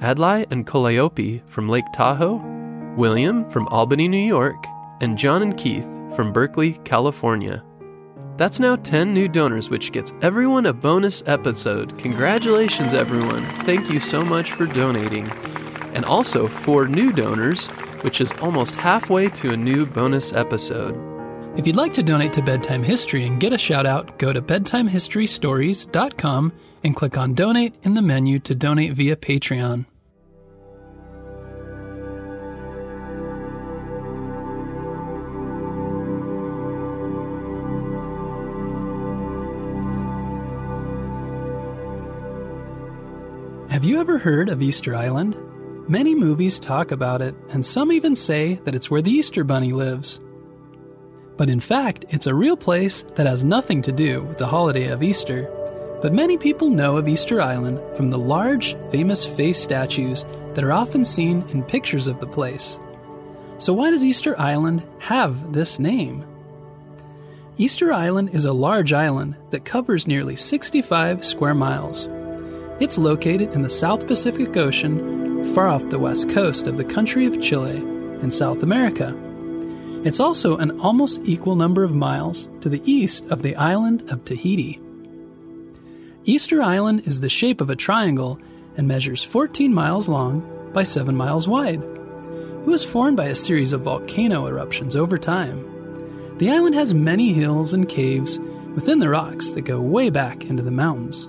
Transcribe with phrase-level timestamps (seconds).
[0.00, 2.42] Adlai and Calliope from Lake Tahoe,
[2.96, 4.64] William from Albany, New York,
[5.00, 5.86] and John and Keith
[6.16, 7.62] from Berkeley, California.
[8.36, 11.98] That's now 10 new donors, which gets everyone a bonus episode.
[11.98, 13.42] Congratulations, everyone.
[13.66, 15.30] Thank you so much for donating.
[15.92, 17.66] And also, four new donors,
[18.02, 20.96] which is almost halfway to a new bonus episode.
[21.58, 24.40] If you'd like to donate to Bedtime History and get a shout out, go to
[24.40, 26.52] bedtimehistorystories.com
[26.82, 29.84] and click on Donate in the menu to donate via Patreon.
[43.80, 45.38] Have you ever heard of Easter Island?
[45.88, 49.72] Many movies talk about it, and some even say that it's where the Easter Bunny
[49.72, 50.20] lives.
[51.38, 54.88] But in fact, it's a real place that has nothing to do with the holiday
[54.88, 55.48] of Easter.
[56.02, 60.72] But many people know of Easter Island from the large, famous face statues that are
[60.72, 62.78] often seen in pictures of the place.
[63.56, 66.26] So, why does Easter Island have this name?
[67.56, 72.10] Easter Island is a large island that covers nearly 65 square miles.
[72.80, 77.26] It's located in the South Pacific Ocean, far off the west coast of the country
[77.26, 79.14] of Chile in South America.
[80.02, 84.24] It's also an almost equal number of miles to the east of the island of
[84.24, 84.80] Tahiti.
[86.24, 88.40] Easter Island is the shape of a triangle
[88.78, 90.40] and measures 14 miles long
[90.72, 91.82] by 7 miles wide.
[91.82, 96.38] It was formed by a series of volcano eruptions over time.
[96.38, 98.38] The island has many hills and caves
[98.74, 101.28] within the rocks that go way back into the mountains.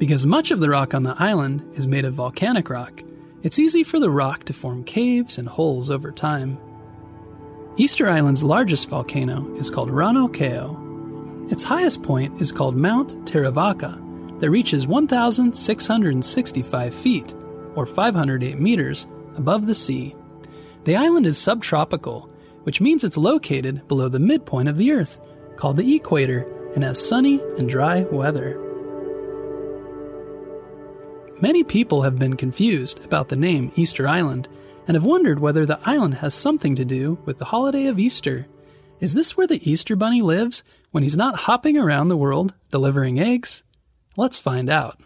[0.00, 3.02] Because much of the rock on the island is made of volcanic rock,
[3.42, 6.56] it's easy for the rock to form caves and holes over time.
[7.76, 11.50] Easter Island's largest volcano is called Rano Kau.
[11.52, 17.34] Its highest point is called Mount Terevaka, that reaches 1,665 feet,
[17.74, 19.06] or 508 meters,
[19.36, 20.16] above the sea.
[20.84, 22.30] The island is subtropical,
[22.62, 25.20] which means it's located below the midpoint of the Earth,
[25.56, 28.69] called the equator, and has sunny and dry weather.
[31.42, 34.46] Many people have been confused about the name Easter Island
[34.86, 38.46] and have wondered whether the island has something to do with the holiday of Easter.
[39.00, 43.18] Is this where the Easter Bunny lives when he's not hopping around the world delivering
[43.18, 43.64] eggs?
[44.18, 45.00] Let's find out.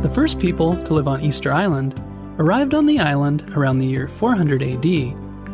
[0.00, 2.00] The first people to live on Easter Island
[2.38, 4.86] arrived on the island around the year 400 AD,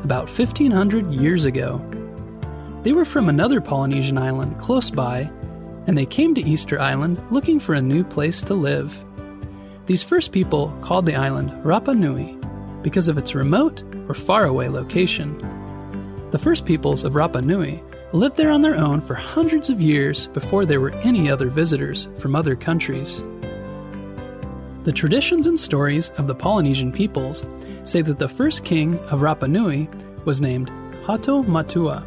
[0.04, 1.80] about 1500 years ago.
[2.86, 5.28] They were from another Polynesian island close by,
[5.88, 9.04] and they came to Easter Island looking for a new place to live.
[9.86, 12.38] These first people called the island Rapa Nui
[12.82, 15.36] because of its remote or faraway location.
[16.30, 17.82] The first peoples of Rapa Nui
[18.12, 22.06] lived there on their own for hundreds of years before there were any other visitors
[22.18, 23.20] from other countries.
[24.84, 27.44] The traditions and stories of the Polynesian peoples
[27.82, 29.88] say that the first king of Rapa Nui
[30.24, 30.70] was named
[31.04, 32.06] Hato Matua.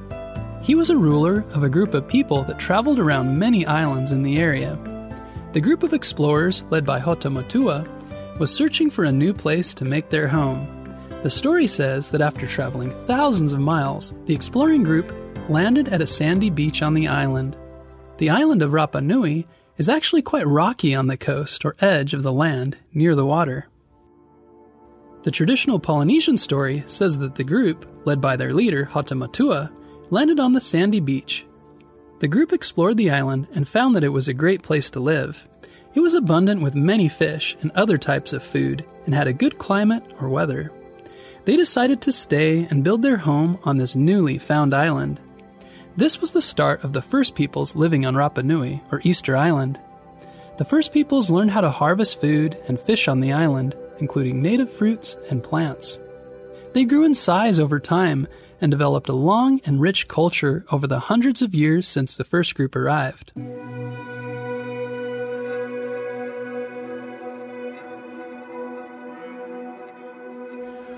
[0.62, 4.22] He was a ruler of a group of people that traveled around many islands in
[4.22, 4.78] the area.
[5.54, 7.86] The group of explorers, led by Hato Matua,
[8.40, 10.68] was searching for a new place to make their home.
[11.24, 15.12] The story says that after traveling thousands of miles, the exploring group
[15.50, 17.58] landed at a sandy beach on the island.
[18.18, 19.48] The island of Rapa Nui
[19.78, 23.68] is actually quite rocky on the coast or edge of the land near the water.
[25.24, 29.72] The traditional Polynesian story says that the group, led by their leader Hato Matua,
[30.10, 31.46] landed on the sandy beach.
[32.20, 35.48] The group explored the island and found that it was a great place to live.
[35.94, 39.58] It was abundant with many fish and other types of food and had a good
[39.58, 40.72] climate or weather.
[41.46, 45.20] They decided to stay and build their home on this newly found island.
[45.96, 49.80] This was the start of the first peoples living on Rapa Nui, or Easter Island.
[50.58, 54.72] The first peoples learned how to harvest food and fish on the island including native
[54.72, 56.00] fruits and plants.
[56.74, 58.28] They grew in size over time
[58.62, 62.56] and developed a long and rich culture over the hundreds of years since the first
[62.56, 63.32] group arrived.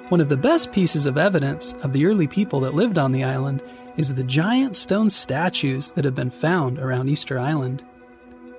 [0.10, 3.24] One of the best pieces of evidence of the early people that lived on the
[3.24, 3.63] island
[3.96, 7.84] is the giant stone statues that have been found around Easter Island.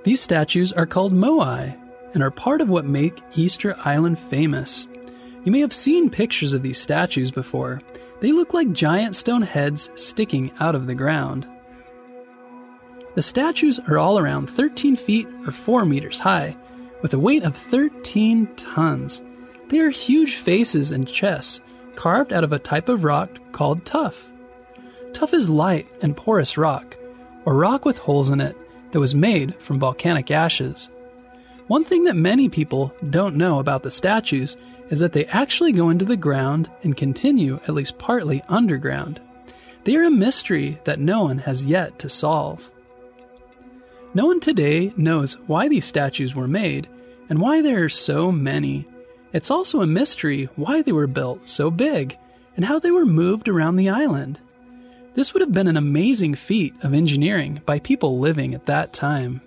[0.04, 1.78] These statues are called moai
[2.14, 4.88] and are part of what make Easter Island famous.
[5.44, 7.82] You may have seen pictures of these statues before.
[8.22, 11.48] They look like giant stone heads sticking out of the ground.
[13.16, 16.56] The statues are all around 13 feet or 4 meters high,
[17.02, 19.24] with a weight of 13 tons.
[19.70, 21.62] They are huge faces and chests,
[21.96, 24.30] carved out of a type of rock called tuff.
[25.12, 26.96] Tuff is light and porous rock,
[27.44, 28.56] or rock with holes in it,
[28.92, 30.90] that was made from volcanic ashes.
[31.66, 34.56] One thing that many people don't know about the statues
[34.92, 39.22] is that they actually go into the ground and continue at least partly underground.
[39.84, 42.70] They are a mystery that no one has yet to solve.
[44.12, 46.88] No one today knows why these statues were made
[47.30, 48.86] and why there are so many.
[49.32, 52.18] It's also a mystery why they were built so big
[52.54, 54.40] and how they were moved around the island.
[55.14, 59.40] This would have been an amazing feat of engineering by people living at that time.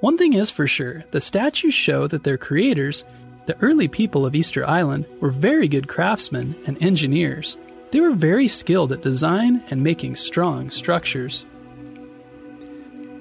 [0.00, 3.06] One thing is for sure the statues show that their creators,
[3.48, 7.56] the early people of Easter Island, were very good craftsmen and engineers.
[7.90, 11.46] They were very skilled at design and making strong structures.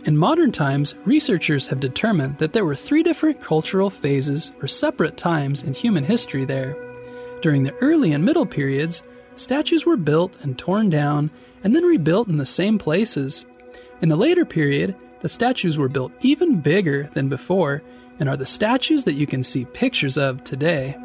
[0.04, 5.16] In modern times, researchers have determined that there were three different cultural phases or separate
[5.16, 6.76] times in human history there.
[7.42, 11.32] During the early and middle periods, statues were built and torn down
[11.64, 13.46] and then rebuilt in the same places.
[14.02, 17.82] In the later period, the statues were built even bigger than before
[18.20, 20.98] and are the statues that you can see pictures of today.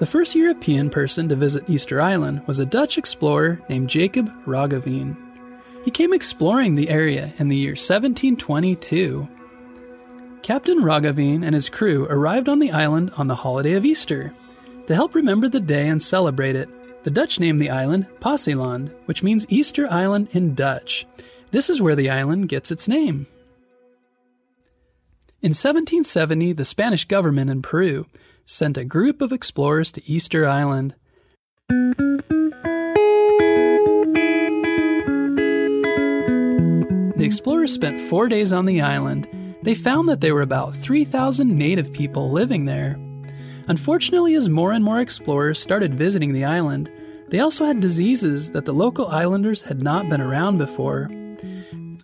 [0.00, 5.16] The first European person to visit Easter Island was a Dutch explorer named Jacob Roggeveen.
[5.84, 9.28] He came exploring the area in the year 1722.
[10.42, 14.34] Captain Roggeveen and his crew arrived on the island on the holiday of Easter.
[14.88, 16.68] To help remember the day and celebrate it,
[17.04, 21.06] the Dutch named the island Paaseiland, which means Easter Island in Dutch.
[21.54, 23.28] This is where the island gets its name.
[25.40, 28.06] In 1770, the Spanish government in Peru
[28.44, 30.96] sent a group of explorers to Easter Island.
[37.14, 39.28] The explorers spent four days on the island.
[39.62, 42.98] They found that there were about 3,000 native people living there.
[43.68, 46.90] Unfortunately, as more and more explorers started visiting the island,
[47.28, 51.08] they also had diseases that the local islanders had not been around before.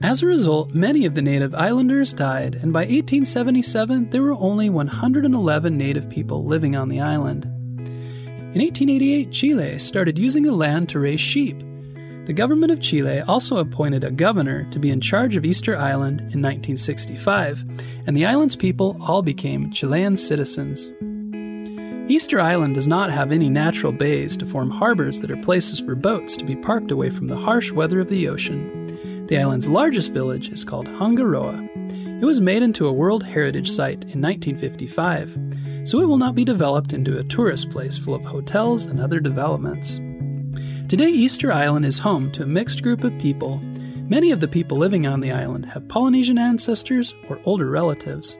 [0.02, 4.70] As a result, many of the native islanders died, and by 1877 there were only
[4.70, 7.44] 111 native people living on the island.
[7.44, 11.60] In 1888, Chile started using the land to raise sheep.
[12.24, 16.20] The government of Chile also appointed a governor to be in charge of Easter Island
[16.20, 17.62] in 1965,
[18.06, 20.90] and the island's people all became Chilean citizens.
[22.10, 25.94] Easter Island does not have any natural bays to form harbors that are places for
[25.94, 28.79] boats to be parked away from the harsh weather of the ocean.
[29.30, 31.64] The island's largest village is called Hanga Roa.
[32.20, 35.38] It was made into a World Heritage Site in 1955,
[35.84, 39.20] so it will not be developed into a tourist place full of hotels and other
[39.20, 39.98] developments.
[40.88, 43.58] Today, Easter Island is home to a mixed group of people.
[44.08, 48.36] Many of the people living on the island have Polynesian ancestors or older relatives.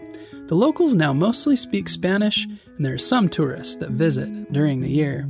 [0.49, 4.90] The locals now mostly speak Spanish, and there are some tourists that visit during the
[4.90, 5.28] year.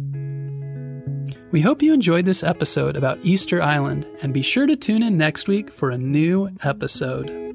[1.52, 5.16] We hope you enjoyed this episode about Easter Island, and be sure to tune in
[5.16, 7.49] next week for a new episode.